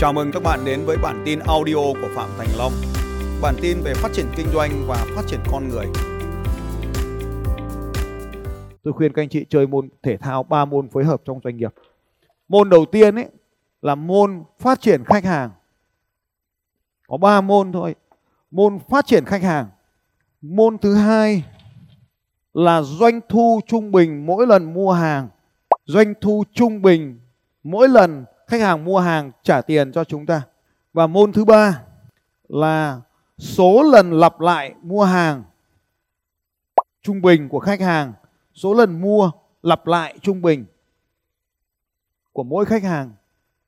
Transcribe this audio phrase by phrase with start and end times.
[0.00, 2.72] Chào mừng các bạn đến với bản tin audio của Phạm Thành Long.
[3.42, 5.86] Bản tin về phát triển kinh doanh và phát triển con người.
[8.82, 11.56] Tôi khuyên các anh chị chơi môn thể thao 3 môn phối hợp trong doanh
[11.56, 11.74] nghiệp.
[12.48, 13.26] Môn đầu tiên ấy
[13.82, 15.50] là môn phát triển khách hàng.
[17.08, 17.94] Có 3 môn thôi.
[18.50, 19.66] Môn phát triển khách hàng.
[20.40, 21.44] Môn thứ hai
[22.54, 25.28] là doanh thu trung bình mỗi lần mua hàng.
[25.84, 27.20] Doanh thu trung bình
[27.62, 30.42] mỗi lần khách hàng mua hàng trả tiền cho chúng ta.
[30.92, 31.82] Và môn thứ ba
[32.48, 33.00] là
[33.38, 35.42] số lần lặp lại mua hàng
[37.02, 38.12] trung bình của khách hàng,
[38.54, 39.30] số lần mua
[39.62, 40.64] lặp lại trung bình
[42.32, 43.10] của mỗi khách hàng.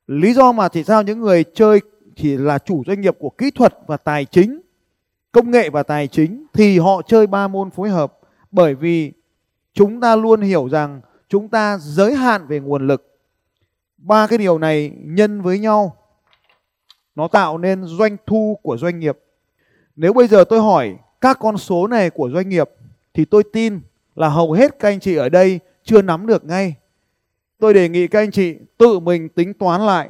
[0.07, 1.81] Lý do mà thì sao những người chơi
[2.15, 4.61] chỉ là chủ doanh nghiệp của kỹ thuật và tài chính,
[5.31, 8.19] công nghệ và tài chính thì họ chơi ba môn phối hợp
[8.51, 9.13] bởi vì
[9.73, 13.10] chúng ta luôn hiểu rằng chúng ta giới hạn về nguồn lực
[14.01, 15.97] ba cái điều này nhân với nhau,
[17.15, 19.17] nó tạo nên doanh thu của doanh nghiệp.
[19.95, 22.69] Nếu bây giờ tôi hỏi các con số này của doanh nghiệp,
[23.13, 23.81] thì tôi tin
[24.15, 26.75] là hầu hết các anh chị ở đây chưa nắm được ngay.
[27.59, 30.09] Tôi đề nghị các anh chị tự mình tính toán lại.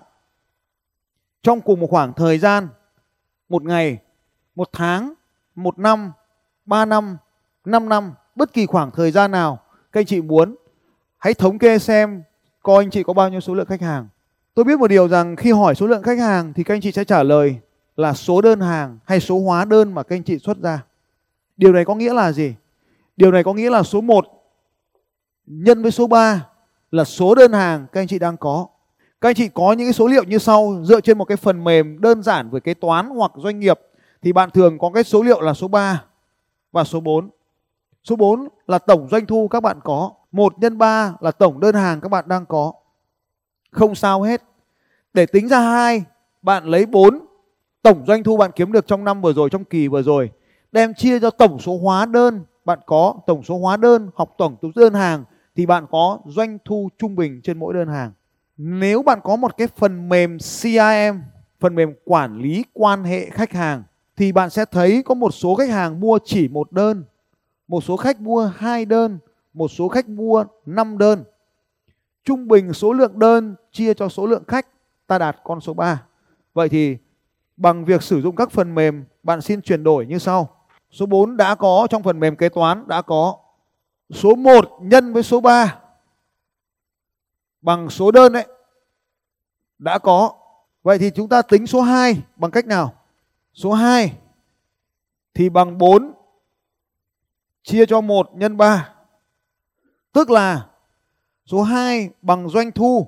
[1.43, 2.67] Trong cùng một khoảng thời gian,
[3.49, 3.97] một ngày,
[4.55, 5.13] một tháng,
[5.55, 6.11] một năm,
[6.65, 7.17] ba năm
[7.65, 9.59] năm năm, bất kỳ khoảng thời gian nào
[9.91, 10.55] các anh chị muốn,
[11.17, 12.23] hãy thống kê xem
[12.63, 14.07] coi anh chị có bao nhiêu số lượng khách hàng.
[14.53, 16.91] Tôi biết một điều rằng khi hỏi số lượng khách hàng thì các anh chị
[16.91, 17.55] sẽ trả lời
[17.97, 20.83] là số đơn hàng hay số hóa đơn mà các anh chị xuất ra.
[21.57, 22.55] Điều này có nghĩa là gì?
[23.17, 24.25] Điều này có nghĩa là số 1
[25.45, 26.47] nhân với số 3
[26.91, 28.67] là số đơn hàng các anh chị đang có.
[29.21, 31.63] Các anh chị có những cái số liệu như sau, dựa trên một cái phần
[31.63, 33.79] mềm đơn giản về kế toán hoặc doanh nghiệp,
[34.21, 36.03] thì bạn thường có cái số liệu là số 3
[36.71, 37.29] và số 4.
[38.03, 40.11] Số 4 là tổng doanh thu các bạn có.
[40.31, 42.73] 1 nhân 3 là tổng đơn hàng các bạn đang có.
[43.71, 44.43] Không sao hết.
[45.13, 46.03] Để tính ra hai,
[46.41, 47.25] bạn lấy 4
[47.81, 50.31] tổng doanh thu bạn kiếm được trong năm vừa rồi, trong kỳ vừa rồi.
[50.71, 54.55] Đem chia cho tổng số hóa đơn bạn có, tổng số hóa đơn, học tổng
[54.61, 55.23] số đơn hàng
[55.55, 58.11] thì bạn có doanh thu trung bình trên mỗi đơn hàng.
[58.57, 61.19] Nếu bạn có một cái phần mềm CRM,
[61.59, 63.83] phần mềm quản lý quan hệ khách hàng
[64.17, 67.03] thì bạn sẽ thấy có một số khách hàng mua chỉ một đơn,
[67.67, 69.19] một số khách mua hai đơn,
[69.53, 71.23] một số khách mua 5 đơn.
[72.23, 74.67] Trung bình số lượng đơn chia cho số lượng khách,
[75.07, 76.03] ta đạt con số 3.
[76.53, 76.97] Vậy thì
[77.57, 80.55] bằng việc sử dụng các phần mềm, bạn xin chuyển đổi như sau.
[80.91, 83.37] Số 4 đã có trong phần mềm kế toán đã có.
[84.09, 85.79] Số 1 nhân với số 3
[87.61, 88.47] bằng số đơn đấy
[89.79, 90.33] đã có.
[90.83, 92.93] Vậy thì chúng ta tính số 2 bằng cách nào?
[93.53, 94.13] Số 2
[95.33, 96.13] thì bằng 4
[97.63, 98.93] chia cho 1 nhân 3
[100.13, 100.65] Tức là
[101.45, 103.07] số 2 bằng doanh thu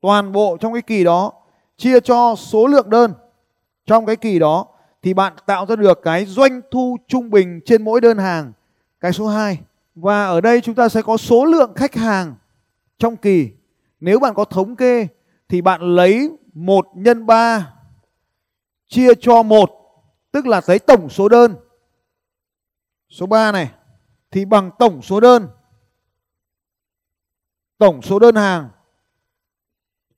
[0.00, 1.32] toàn bộ trong cái kỳ đó,
[1.76, 3.12] chia cho số lượng đơn
[3.86, 4.66] trong cái kỳ đó,
[5.02, 8.52] thì bạn tạo ra được cái doanh thu trung bình trên mỗi đơn hàng
[9.00, 9.58] cái số 2
[9.94, 12.34] và ở đây chúng ta sẽ có số lượng khách hàng
[12.98, 13.50] trong kỳ.
[14.00, 15.06] Nếu bạn có thống kê,
[15.48, 17.72] thì bạn lấy 1 nhân 3
[18.88, 19.70] chia cho 1
[20.32, 21.56] tức là lấy tổng số đơn.
[23.08, 23.70] Số 3 này,
[24.30, 25.48] thì bằng tổng số đơn
[27.80, 28.68] tổng số đơn hàng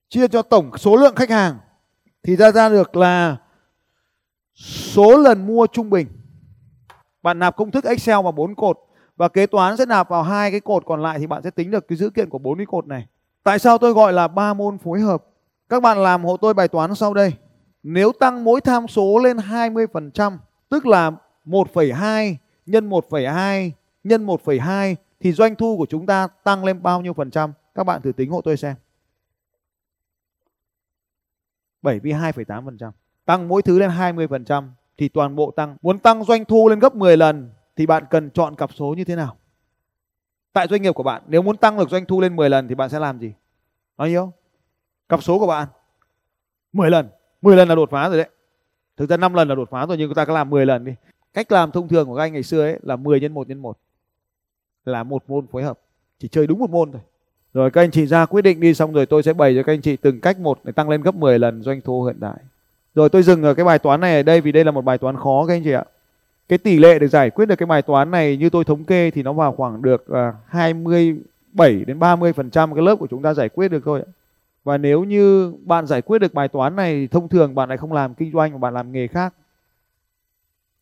[0.09, 1.57] chia cho tổng số lượng khách hàng
[2.23, 3.37] thì ra ra được là
[4.55, 6.07] số lần mua trung bình.
[7.23, 8.79] Bạn nạp công thức Excel vào bốn cột
[9.17, 11.71] và kế toán sẽ nạp vào hai cái cột còn lại thì bạn sẽ tính
[11.71, 13.07] được cái dữ kiện của bốn cái cột này.
[13.43, 15.25] Tại sao tôi gọi là ba môn phối hợp?
[15.69, 17.33] Các bạn làm hộ tôi bài toán sau đây.
[17.83, 21.11] Nếu tăng mỗi tham số lên 20%, tức là
[21.47, 22.35] 1,2
[22.67, 23.71] nhân 1,2
[24.05, 27.53] nhân 1,2 thì doanh thu của chúng ta tăng lên bao nhiêu phần trăm?
[27.75, 28.77] Các bạn thử tính hộ tôi xem.
[31.83, 32.91] 72,8%.
[33.25, 35.77] Tăng mỗi thứ lên 20% thì toàn bộ tăng.
[35.83, 39.05] Muốn tăng doanh thu lên gấp 10 lần thì bạn cần chọn cặp số như
[39.05, 39.37] thế nào?
[40.53, 42.75] Tại doanh nghiệp của bạn, nếu muốn tăng được doanh thu lên 10 lần thì
[42.75, 43.35] bạn sẽ làm gì?
[43.97, 44.33] Bao nhiêu?
[45.09, 45.69] Cặp số của bạn
[46.73, 47.09] 10 lần.
[47.43, 48.29] 10 lần là đột phá rồi đấy.
[48.97, 50.85] Thực ra 5 lần là đột phá rồi nhưng chúng ta cứ làm 10 lần
[50.85, 50.93] đi.
[51.35, 53.59] Cách làm thông thường của các anh ngày xưa ấy là 10 nhân 1 nhân
[53.59, 53.79] 1
[54.85, 55.79] là một môn phối hợp.
[56.19, 57.01] Chỉ chơi đúng một môn thôi.
[57.55, 59.73] Rồi các anh chị ra quyết định đi xong rồi tôi sẽ bày cho các
[59.73, 62.37] anh chị từng cách một để tăng lên gấp 10 lần doanh thu hiện tại.
[62.95, 64.99] Rồi tôi dừng ở cái bài toán này ở đây vì đây là một bài
[64.99, 65.85] toán khó các anh chị ạ.
[66.49, 69.11] Cái tỷ lệ để giải quyết được cái bài toán này như tôi thống kê
[69.11, 73.07] thì nó vào khoảng được à, uh, 27 đến 30 phần trăm cái lớp của
[73.07, 74.03] chúng ta giải quyết được thôi
[74.65, 77.93] và nếu như bạn giải quyết được bài toán này thông thường bạn lại không
[77.93, 79.35] làm kinh doanh mà bạn làm nghề khác.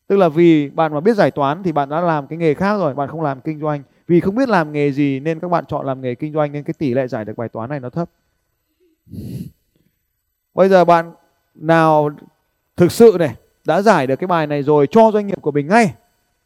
[0.06, 2.76] Tức là vì bạn mà biết giải toán thì bạn đã làm cái nghề khác
[2.78, 5.64] rồi bạn không làm kinh doanh vì không biết làm nghề gì nên các bạn
[5.68, 7.90] chọn làm nghề kinh doanh nên cái tỷ lệ giải được bài toán này nó
[7.90, 8.10] thấp
[10.54, 11.12] bây giờ bạn
[11.54, 12.10] nào
[12.76, 13.34] thực sự này
[13.64, 15.94] đã giải được cái bài này rồi cho doanh nghiệp của mình ngay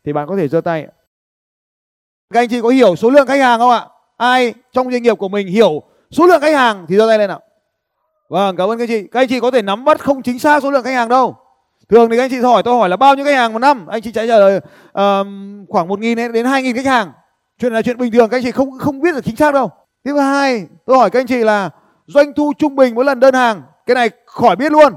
[0.04, 0.86] thì bạn có thể giơ tay.
[2.34, 3.86] Các anh chị có hiểu số lượng khách hàng không ạ?
[4.16, 7.28] Ai trong doanh nghiệp của mình hiểu số lượng khách hàng thì giơ tay lên
[7.28, 7.40] nào.
[8.28, 9.06] Vâng, cảm ơn các anh chị.
[9.12, 11.36] Các anh chị có thể nắm bắt không chính xác số lượng khách hàng đâu.
[11.88, 13.86] Thường thì các anh chị hỏi tôi hỏi là bao nhiêu khách hàng một năm?
[13.86, 14.62] Anh chị trả lời uh,
[15.68, 17.12] khoảng một nghìn đến hai nghìn khách hàng.
[17.58, 19.54] Chuyện này là chuyện bình thường các anh chị không không biết là chính xác
[19.54, 19.70] đâu.
[20.04, 21.70] Thứ hai, tôi hỏi các anh chị là
[22.06, 23.62] doanh thu trung bình mỗi lần đơn hàng.
[23.86, 24.94] Cái này khỏi biết luôn.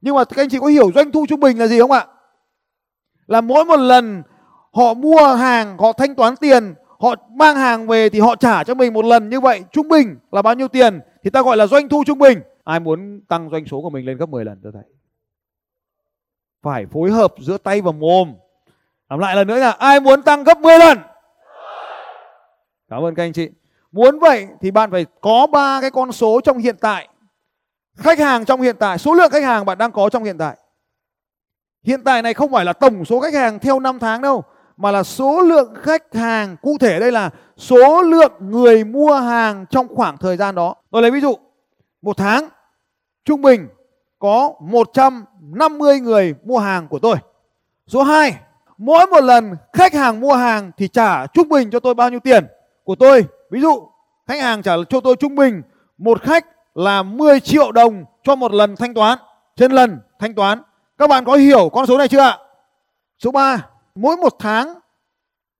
[0.00, 2.06] Nhưng mà các anh chị có hiểu doanh thu trung bình là gì không ạ?
[3.26, 4.22] Là mỗi một lần
[4.72, 8.74] họ mua hàng, họ thanh toán tiền, họ mang hàng về thì họ trả cho
[8.74, 11.66] mình một lần như vậy trung bình là bao nhiêu tiền thì ta gọi là
[11.66, 12.40] doanh thu trung bình.
[12.64, 14.82] Ai muốn tăng doanh số của mình lên gấp 10 lần tôi thấy.
[16.62, 18.34] Phải phối hợp giữa tay và mồm.
[19.10, 20.98] Làm lại lần nữa là ai muốn tăng gấp 10 lần?
[22.92, 23.48] Cảm ơn các anh chị.
[23.92, 27.08] Muốn vậy thì bạn phải có ba cái con số trong hiện tại.
[27.96, 30.56] Khách hàng trong hiện tại, số lượng khách hàng bạn đang có trong hiện tại.
[31.82, 34.44] Hiện tại này không phải là tổng số khách hàng theo năm tháng đâu,
[34.76, 39.66] mà là số lượng khách hàng cụ thể đây là số lượng người mua hàng
[39.70, 40.74] trong khoảng thời gian đó.
[40.90, 41.34] Tôi lấy ví dụ,
[42.02, 42.48] một tháng
[43.24, 43.68] trung bình
[44.18, 47.16] có 150 người mua hàng của tôi.
[47.86, 48.34] Số 2,
[48.78, 52.20] mỗi một lần khách hàng mua hàng thì trả trung bình cho tôi bao nhiêu
[52.20, 52.46] tiền
[52.84, 53.24] của tôi.
[53.50, 53.88] Ví dụ,
[54.26, 55.62] khách hàng trả cho tôi trung bình
[55.98, 59.18] một khách là 10 triệu đồng cho một lần thanh toán.
[59.56, 60.62] Trên lần thanh toán.
[60.98, 62.38] Các bạn có hiểu con số này chưa ạ?
[63.18, 64.74] Số 3, mỗi một tháng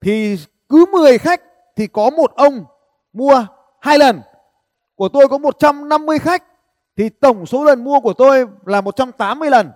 [0.00, 0.36] thì
[0.68, 1.42] cứ 10 khách
[1.76, 2.64] thì có một ông
[3.12, 3.46] mua
[3.80, 4.20] hai lần.
[4.94, 6.44] Của tôi có 150 khách
[6.96, 9.70] thì tổng số lần mua của tôi là 180 lần.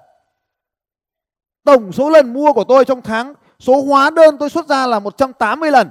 [1.65, 4.99] Tổng số lần mua của tôi trong tháng số hóa đơn tôi xuất ra là
[4.99, 5.91] 180 lần.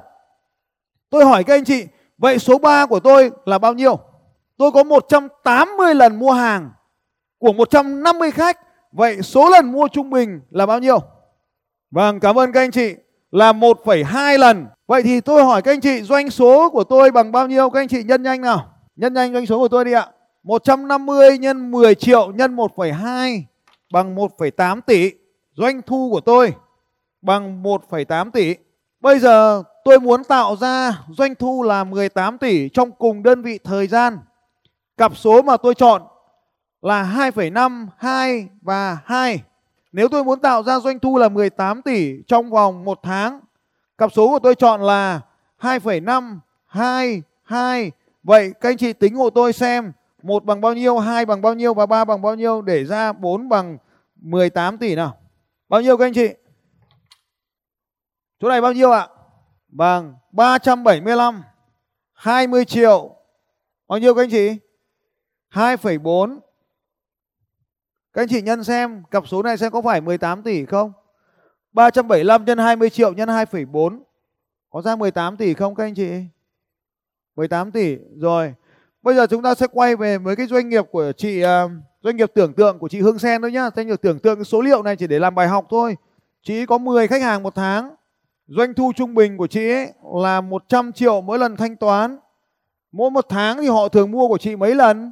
[1.10, 1.86] Tôi hỏi các anh chị,
[2.18, 4.00] vậy số 3 của tôi là bao nhiêu?
[4.57, 6.72] Tôi có 180 lần mua hàng
[7.38, 8.60] của 150 khách.
[8.92, 11.00] Vậy số lần mua trung bình là bao nhiêu?
[11.92, 12.96] Vâng, cảm ơn các anh chị.
[13.31, 14.66] Là 1,2 lần.
[14.88, 17.69] Vậy thì tôi hỏi các anh chị doanh số của tôi bằng bao nhiêu?
[17.69, 18.74] Các anh chị nhân nhanh nào.
[18.96, 20.07] Nhân nhanh doanh số của tôi đi ạ.
[20.44, 23.42] 150 nhân 10 triệu nhân 1,2
[23.92, 25.12] bằng 1,8 tỷ.
[25.57, 26.54] Doanh thu của tôi
[27.22, 28.56] bằng 1,8 tỷ.
[29.00, 33.59] Bây giờ tôi muốn tạo ra doanh thu là 18 tỷ trong cùng đơn vị
[33.63, 34.17] thời gian.
[34.97, 36.01] Cặp số mà tôi chọn
[36.81, 39.41] là 2,5, 2 và 2.
[39.91, 43.39] Nếu tôi muốn tạo ra doanh thu là 18 tỷ trong vòng 1 tháng,
[43.97, 45.21] cặp số của tôi chọn là
[45.61, 47.91] 2,5, 2, 2.
[48.23, 49.91] Vậy các anh chị tính hộ tôi xem
[50.23, 53.13] 1 bằng bao nhiêu, 2 bằng bao nhiêu và 3 bằng bao nhiêu để ra
[53.13, 53.77] 4 bằng
[54.15, 55.17] 18 tỷ nào.
[55.69, 56.29] Bao nhiêu các anh chị?
[58.39, 58.99] Chỗ này bao nhiêu ạ?
[58.99, 59.14] À?
[59.77, 61.44] Vâng, 375
[62.13, 63.16] 20 triệu.
[63.88, 64.57] Bao nhiêu các anh chị?
[65.51, 66.39] 2,4
[68.13, 70.94] các anh chị nhân xem cặp số này xem có phải 18 tỷ không?
[71.74, 74.00] 375 nhân 20 triệu nhân 2,4
[74.69, 76.10] có ra 18 tỷ không các anh chị?
[77.36, 78.54] 18 tỷ rồi.
[79.01, 81.63] Bây giờ chúng ta sẽ quay về với cái doanh nghiệp của chị à,
[82.04, 83.69] doanh nghiệp tưởng tượng của chị Hương Sen thôi nhá.
[83.75, 85.98] Doanh nghiệp tưởng tượng số liệu này chỉ để làm bài học thôi.
[86.44, 87.95] Chị có 10 khách hàng một tháng.
[88.47, 92.18] Doanh thu trung bình của chị ấy là 100 triệu mỗi lần thanh toán.
[92.92, 95.11] Mỗi một tháng thì họ thường mua của chị mấy lần?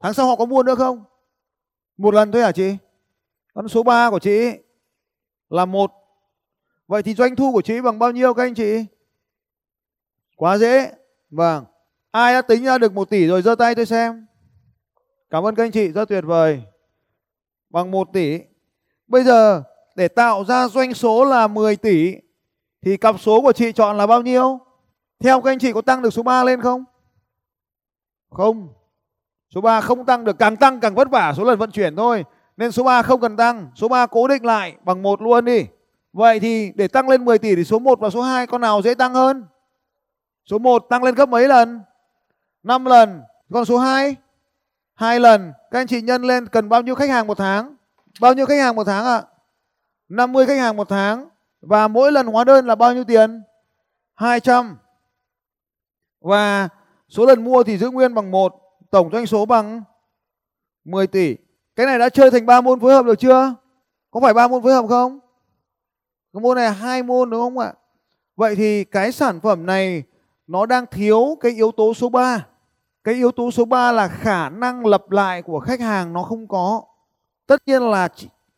[0.00, 1.04] Tháng sau họ có mua nữa không?
[1.96, 2.76] Một lần thôi hả chị?
[3.54, 4.50] Con số 3 của chị
[5.50, 5.92] là một.
[6.86, 8.84] Vậy thì doanh thu của chị bằng bao nhiêu các anh chị?
[10.36, 10.92] Quá dễ.
[11.30, 11.64] Vâng.
[12.10, 14.26] Ai đã tính ra được một tỷ rồi giơ tay tôi xem.
[15.30, 16.62] Cảm ơn các anh chị, rất tuyệt vời.
[17.70, 18.40] Bằng 1 tỷ.
[19.06, 19.62] Bây giờ
[19.96, 22.14] để tạo ra doanh số là 10 tỷ
[22.82, 24.60] thì cặp số của chị chọn là bao nhiêu?
[25.20, 26.84] Theo các anh chị có tăng được số 3 lên không?
[28.30, 28.68] Không.
[29.54, 32.24] Số 3 không tăng được, càng tăng càng vất vả số lần vận chuyển thôi.
[32.56, 35.66] Nên số 3 không cần tăng, số 3 cố định lại bằng một luôn đi.
[36.12, 38.82] Vậy thì để tăng lên 10 tỷ thì số 1 và số 2 con nào
[38.82, 39.44] dễ tăng hơn?
[40.50, 41.80] Số 1 tăng lên gấp mấy lần?
[42.62, 43.22] 5 lần.
[43.52, 44.16] Còn số 2?
[44.94, 45.52] 2 lần.
[45.70, 47.76] Các anh chị nhân lên cần bao nhiêu khách hàng một tháng?
[48.20, 49.16] Bao nhiêu khách hàng một tháng ạ?
[49.16, 49.35] À?
[50.08, 51.28] 50 khách hàng một tháng.
[51.60, 53.42] Và mỗi lần hóa đơn là bao nhiêu tiền?
[54.14, 54.76] 200.
[56.20, 56.68] Và
[57.08, 58.54] số lần mua thì giữ nguyên bằng 1
[58.90, 59.82] tổng doanh số bằng
[60.84, 61.36] 10 tỷ.
[61.76, 63.54] Cái này đã chơi thành 3 môn phối hợp được chưa?
[64.10, 65.18] Có phải 3 môn phối hợp không?
[66.32, 67.72] Cái môn này hai môn đúng không ạ?
[68.36, 70.02] Vậy thì cái sản phẩm này
[70.46, 72.46] nó đang thiếu cái yếu tố số 3.
[73.04, 76.48] Cái yếu tố số 3 là khả năng lập lại của khách hàng nó không
[76.48, 76.82] có.
[77.46, 78.08] Tất nhiên là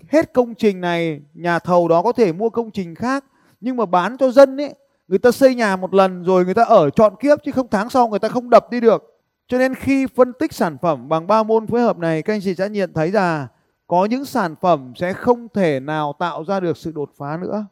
[0.07, 3.25] hết công trình này, nhà thầu đó có thể mua công trình khác,
[3.61, 4.75] nhưng mà bán cho dân ấy,
[5.09, 7.91] người ta xây nhà một lần rồi người ta ở chọn kiếp chứ không tháng
[7.91, 9.15] sau người ta không đập đi được
[9.49, 12.41] Cho nên khi phân tích sản phẩm bằng ba môn phối hợp này, các anh
[12.41, 13.49] chị sẽ nhận thấy là
[13.87, 17.67] có những sản phẩm sẽ không thể nào tạo ra được sự đột phá nữa.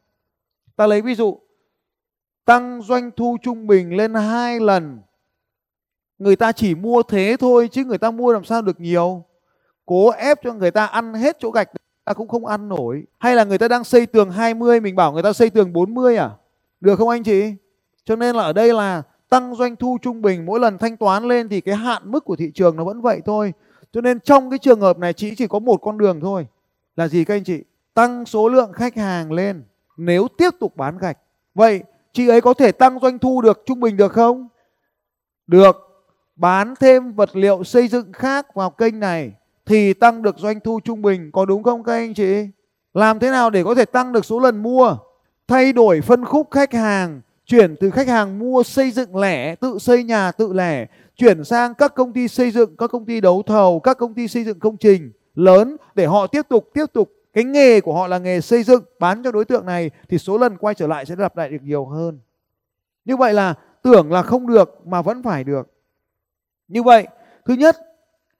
[0.77, 1.39] Ta lấy ví dụ,
[2.45, 5.01] tăng doanh thu trung bình lên hai lần,
[6.19, 9.25] người ta chỉ mua thế thôi chứ người ta mua làm sao được nhiều
[9.87, 11.69] cố ép cho người ta ăn hết chỗ gạch
[12.07, 13.05] ta cũng không ăn nổi.
[13.19, 16.17] Hay là người ta đang xây tường 20 mình bảo người ta xây tường 40
[16.17, 16.31] à?
[16.81, 17.55] Được không anh chị?
[18.05, 21.25] Cho nên là ở đây là tăng doanh thu trung bình, mỗi lần thanh toán
[21.25, 23.53] lên thì cái hạn mức của thị trường nó vẫn vậy thôi.
[23.93, 26.47] Cho nên trong cái trường hợp này, chỉ chỉ có một con đường thôi.
[26.97, 27.63] Là gì các anh chị?
[27.95, 29.65] Tăng số lượng khách hàng lên,
[29.97, 31.19] nếu tiếp tục bán gạch.
[31.55, 31.83] Vậy,
[32.13, 34.49] chị ấy có thể tăng doanh thu được trung bình được không?
[35.47, 35.77] Được.
[36.37, 39.33] Bán thêm vật liệu xây dựng khác vào kênh này
[39.67, 42.49] thì tăng được doanh thu trung bình có đúng không các anh chị?
[42.95, 44.97] Làm thế nào để có thể tăng được số lần mua?
[45.49, 49.79] Thay đổi phân khúc khách hàng, chuyển từ khách hàng mua xây dựng lẻ, tự
[49.79, 53.43] xây nhà tự lẻ, chuyển sang các công ty xây dựng, các công ty đấu
[53.47, 57.13] thầu, các công ty xây dựng công trình lớn để họ tiếp tục tiếp tục
[57.33, 60.39] cái nghề của họ là nghề xây dựng bán cho đối tượng này thì số
[60.39, 62.19] lần quay trở lại sẽ lặp lại được nhiều hơn.
[63.05, 65.69] Như vậy là tưởng là không được mà vẫn phải được.
[66.69, 67.07] Như vậy,
[67.45, 67.77] thứ nhất,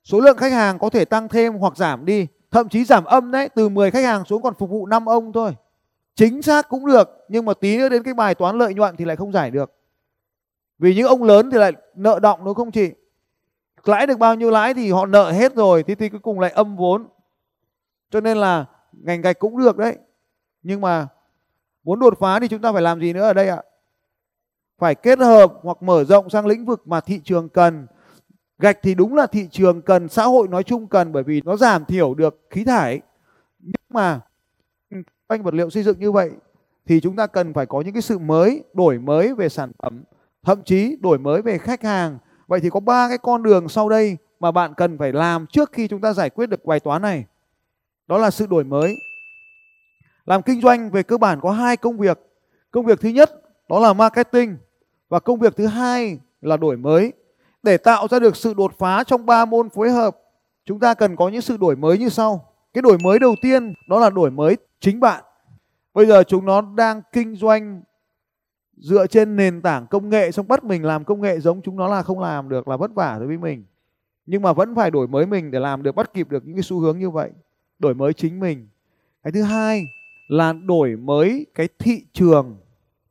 [0.07, 3.31] số lượng khách hàng có thể tăng thêm hoặc giảm đi, thậm chí giảm âm
[3.31, 5.53] đấy, từ 10 khách hàng xuống còn phục vụ 5 ông thôi.
[6.15, 9.05] Chính xác cũng được, nhưng mà tí nữa đến cái bài toán lợi nhuận thì
[9.05, 9.73] lại không giải được.
[10.79, 12.91] Vì những ông lớn thì lại nợ động đúng không chị?
[13.85, 16.51] Lãi được bao nhiêu lãi thì họ nợ hết rồi, thì, thì cuối cùng lại
[16.51, 17.07] âm vốn.
[18.11, 19.97] Cho nên là ngành gạch cũng được đấy.
[20.63, 21.09] Nhưng mà
[21.85, 23.63] muốn đột phá thì chúng ta phải làm gì nữa ở đây ạ?
[24.79, 27.87] Phải kết hợp hoặc mở rộng sang lĩnh vực mà thị trường cần
[28.59, 31.57] Gạch thì đúng là thị trường cần, xã hội nói chung cần bởi vì nó
[31.57, 33.01] giảm thiểu được khí thải.
[33.61, 34.21] Nhưng mà
[34.91, 34.97] ừ,
[35.27, 36.31] anh vật liệu xây dựng như vậy
[36.87, 40.03] thì chúng ta cần phải có những cái sự mới, đổi mới về sản phẩm,
[40.43, 42.19] thậm chí đổi mới về khách hàng.
[42.47, 45.73] Vậy thì có ba cái con đường sau đây mà bạn cần phải làm trước
[45.73, 47.25] khi chúng ta giải quyết được bài toán này.
[48.07, 48.97] Đó là sự đổi mới.
[50.25, 52.19] Làm kinh doanh về cơ bản có hai công việc.
[52.71, 54.57] Công việc thứ nhất đó là marketing
[55.09, 57.13] và công việc thứ hai là đổi mới.
[57.67, 60.17] Để tạo ra được sự đột phá trong ba môn phối hợp,
[60.65, 62.53] chúng ta cần có những sự đổi mới như sau.
[62.75, 65.25] Cái đổi mới đầu tiên đó là đổi mới chính bạn.
[65.95, 67.83] Bây giờ chúng nó đang kinh doanh
[68.77, 71.89] dựa trên nền tảng công nghệ xong bắt mình làm công nghệ giống chúng nó
[71.89, 73.65] là không làm được là vất vả đối với mình.
[74.27, 76.63] Nhưng mà vẫn phải đổi mới mình để làm được bắt kịp được những cái
[76.63, 77.31] xu hướng như vậy.
[77.79, 78.69] Đổi mới chính mình.
[79.23, 79.85] Cái thứ hai
[80.29, 82.57] là đổi mới cái thị trường,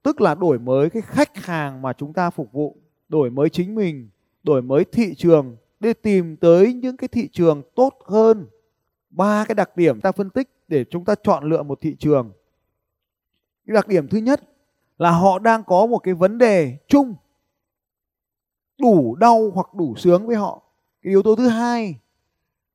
[0.04, 2.78] tức là đổi mới cái khách hàng mà chúng ta phục vụ,
[3.10, 4.10] đổi mới chính mình
[4.46, 8.48] đổi mới thị trường để tìm tới những cái thị trường tốt hơn.
[9.10, 12.32] Ba cái đặc điểm ta phân tích để chúng ta chọn lựa một thị trường.
[13.68, 14.42] Cái đặc điểm thứ nhất
[14.98, 17.16] là họ đang có một cái vấn đề chung,
[18.80, 20.62] đủ đau hoặc đủ sướng với họ.
[21.02, 21.96] Cái yếu tố thứ hai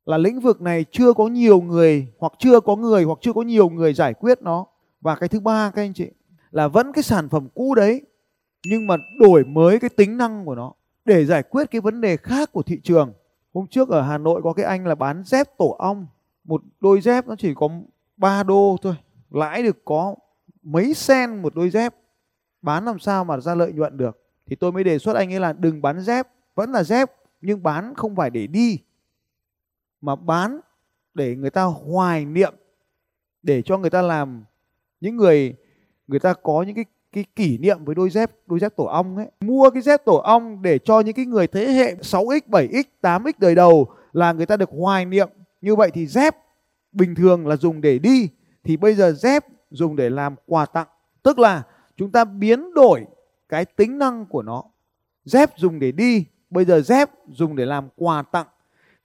[0.06, 3.42] là lĩnh vực này chưa có nhiều người hoặc chưa có người hoặc chưa có
[3.42, 4.66] nhiều người giải quyết nó.
[5.00, 6.10] Và cái thứ ba, các anh chị,
[6.50, 8.02] là vẫn cái sản phẩm cũ đấy,
[8.64, 10.72] nhưng mà đổi mới cái tính năng của nó
[11.10, 13.12] để giải quyết cái vấn đề khác của thị trường.
[13.54, 16.06] Hôm trước ở Hà Nội có cái anh là bán dép tổ ong,
[16.44, 17.68] một đôi dép nó chỉ có
[18.16, 18.94] 3 đô thôi,
[19.30, 20.14] lãi được có
[20.62, 21.94] mấy sen một đôi dép.
[22.62, 24.20] Bán làm sao mà ra lợi nhuận được?
[24.46, 27.62] Thì tôi mới đề xuất anh ấy là đừng bán dép, vẫn là dép nhưng
[27.62, 28.78] bán không phải để đi
[30.00, 30.60] mà bán
[31.14, 32.54] để người ta hoài niệm
[33.42, 34.44] để cho người ta làm
[35.00, 35.56] những người
[36.06, 39.16] người ta có những cái cái kỷ niệm với đôi dép đôi dép tổ ong
[39.16, 39.26] ấy.
[39.40, 43.32] Mua cái dép tổ ong để cho những cái người thế hệ 6x 7x 8x
[43.38, 45.28] đời đầu là người ta được hoài niệm.
[45.60, 46.36] Như vậy thì dép
[46.92, 48.28] bình thường là dùng để đi,
[48.64, 50.86] thì bây giờ dép dùng để làm quà tặng.
[51.22, 51.62] Tức là
[51.96, 53.06] chúng ta biến đổi
[53.48, 54.64] cái tính năng của nó.
[55.24, 58.46] Dép dùng để đi, bây giờ dép dùng để làm quà tặng.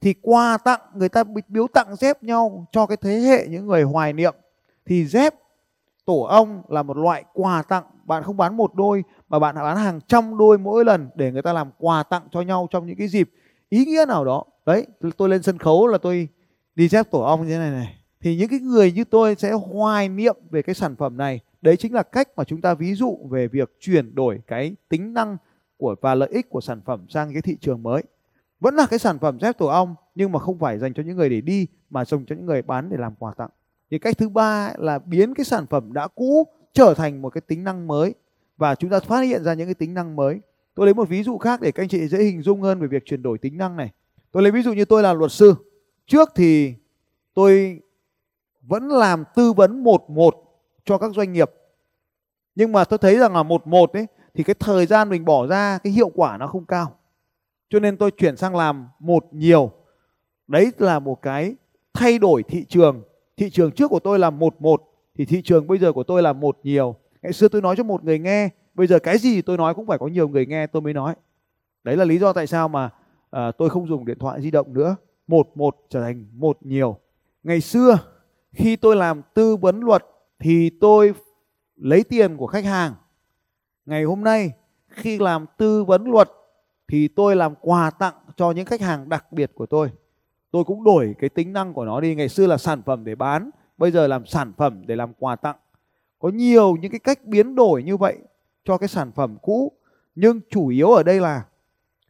[0.02, 3.84] Thì quà tặng, người ta biếu tặng dép nhau cho cái thế hệ những người
[3.84, 4.36] hoài niệm.
[4.86, 5.34] Thì dép
[6.06, 9.78] tổ ong là một loại quà tặng bạn không bán một đôi, mà bạn bán
[9.78, 12.98] hàng trăm đôi mỗi lần để người ta làm quà tặng cho nhau trong những
[12.98, 13.30] cái dịp
[13.70, 14.44] ý nghĩa nào đó.
[14.66, 16.28] Đấy, tôi lên sân khấu là tôi
[16.76, 17.96] đi dép tổ ong như thế này này.
[18.20, 21.40] Thì những cái người như tôi sẽ hoài niệm về cái sản phẩm này.
[21.62, 25.14] Đấy chính là cách mà chúng ta ví dụ về việc chuyển đổi cái tính
[25.14, 25.38] năng
[25.78, 28.04] của và lợi ích của sản phẩm sang cái thị trường mới.
[28.60, 31.18] Vẫn là cái sản phẩm dép tổ ong, nhưng mà không phải dành cho những
[31.18, 33.50] người để đi, mà dùng cho những người bán để làm quà tặng.
[33.92, 37.42] Thì cách thứ ba là biến cái sản phẩm đã cũ trở thành một cái
[37.42, 38.14] tính năng mới
[38.58, 40.40] và chúng ta phát hiện ra những cái tính năng mới.
[40.76, 42.88] Tôi lấy một ví dụ khác để các anh chị dễ hình dung hơn về
[42.88, 43.92] việc chuyển đổi tính năng này.
[44.32, 45.56] Tôi lấy ví dụ như tôi là luật sư.
[46.08, 46.74] Trước thì
[47.34, 47.80] tôi
[48.62, 50.36] vẫn làm tư vấn một một
[50.86, 51.52] cho các doanh nghiệp.
[52.56, 55.48] Nhưng mà tôi thấy rằng là một một ấy, thì cái thời gian mình bỏ
[55.48, 56.96] ra, cái hiệu quả nó không cao.
[57.70, 59.72] Cho nên tôi chuyển sang làm một nhiều
[60.48, 61.56] đấy là một cái
[61.94, 63.04] thay đổi thị trường
[63.38, 64.84] thị trường trước của tôi là một một
[65.16, 66.96] thì thị trường bây giờ của tôi là một nhiều.
[67.22, 69.86] Ngày xưa tôi nói cho một người nghe bây giờ cái gì tôi nói cũng
[69.86, 71.16] phải có nhiều người nghe tôi mới nói.
[71.84, 72.90] Đấy là lý do tại sao mà
[73.32, 74.96] à, tôi không dùng điện thoại di động nữa.
[75.28, 76.98] Một một trở thành một nhiều.
[77.44, 78.00] Ngày xưa
[78.54, 80.06] khi tôi làm tư vấn luật
[80.40, 81.14] thì tôi
[81.76, 82.94] lấy tiền của khách hàng.
[83.86, 84.52] Ngày hôm nay
[84.88, 86.32] khi làm tư vấn luật
[86.88, 89.90] thì tôi làm quà tặng cho những khách hàng đặc biệt của tôi.
[90.52, 92.16] Tôi cũng đổi cái tính năng của nó đi.
[92.16, 95.36] Ngày xưa là sản phẩm để bán bây giờ làm sản phẩm để làm quà
[95.36, 95.56] tặng.
[96.20, 98.18] Có nhiều những cái cách biến đổi như vậy
[98.64, 99.72] cho cái sản phẩm cũ,
[100.16, 101.46] nhưng chủ yếu ở đây là,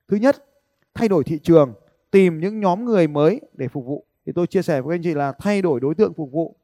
[0.07, 0.45] thứ nhất,
[0.93, 1.73] thay đổi thị trường,
[2.11, 4.05] tìm những nhóm người mới để phục vụ.
[4.25, 6.55] Thì tôi chia sẻ với các anh chị là thay đổi đối tượng phục vụ.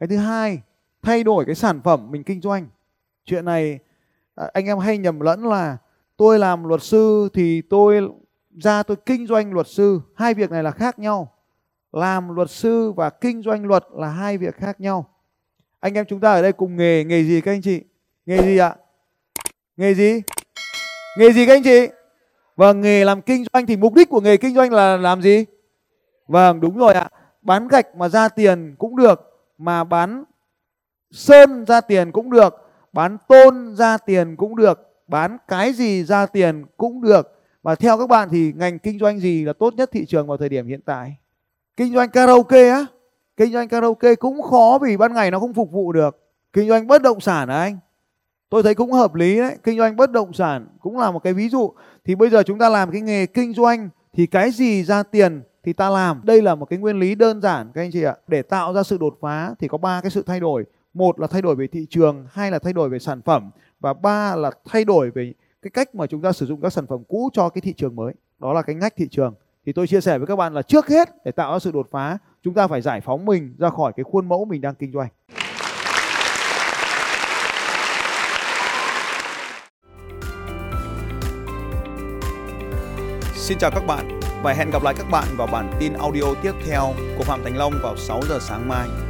[0.00, 0.62] Cái thứ hai,
[1.02, 2.66] thay đổi cái sản phẩm mình kinh doanh.
[3.24, 3.78] Chuyện này
[4.34, 5.78] à, anh em hay nhầm lẫn là
[6.16, 8.08] tôi làm luật sư thì tôi,
[8.58, 10.00] ra tôi kinh doanh luật sư.
[10.14, 11.32] Hai việc này là khác nhau
[11.92, 15.08] làm luật sư và kinh doanh luật là hai việc khác nhau.
[15.80, 17.82] Anh em chúng ta ở đây cùng nghề nghề gì các anh chị?
[18.26, 18.76] Nghề gì ạ?
[19.76, 20.22] Nghề gì?
[21.18, 21.88] Nghề gì các anh chị?
[22.56, 25.44] Vâng nghề làm kinh doanh thì mục đích của nghề kinh doanh là làm gì?
[26.26, 27.08] Vâng đúng rồi ạ.
[27.42, 30.24] Bán gạch mà ra tiền cũng được, mà bán
[31.10, 32.54] sơn ra tiền cũng được,
[32.92, 37.34] bán tôn ra tiền cũng được, bán cái gì ra tiền cũng được.
[37.62, 40.36] Và theo các bạn thì ngành kinh doanh gì là tốt nhất thị trường vào
[40.36, 41.16] thời điểm hiện tại?
[41.78, 42.86] Kinh doanh karaoke á,
[43.36, 46.18] kinh doanh karaoke cũng khó vì ban ngày nó không phục vụ được.
[46.52, 47.78] Kinh doanh bất động sản à anh.
[48.50, 51.32] Tôi thấy cũng hợp lý đấy, kinh doanh bất động sản cũng là một cái
[51.32, 51.72] ví dụ.
[52.04, 55.42] Thì bây giờ chúng ta làm cái nghề kinh doanh thì cái gì ra tiền
[55.64, 56.20] thì ta làm.
[56.24, 58.16] Đây là một cái nguyên lý đơn giản các anh chị ạ.
[58.28, 60.64] Để tạo ra sự đột phá thì có ba cái sự thay đổi.
[60.94, 63.92] Một là thay đổi về thị trường, hai là thay đổi về sản phẩm, và
[63.92, 65.32] ba là thay đổi về
[65.62, 67.96] cái cách mà chúng ta sử dụng các sản phẩm cũ cho cái thị trường
[67.96, 68.14] mới.
[68.38, 69.34] Đó là cái ngách thị trường
[69.68, 71.86] thì tôi chia sẻ với các bạn là trước hết, để tạo ra sự đột
[71.90, 74.92] phá, chúng ta phải giải phóng mình ra khỏi cái khuôn mẫu mình đang kinh
[74.92, 75.08] doanh
[83.34, 86.52] Xin chào các bạn và hẹn gặp lại các bạn vào bản tin audio tiếp
[86.66, 89.07] theo của Phạm Thành Long vào 6 giờ sáng mai.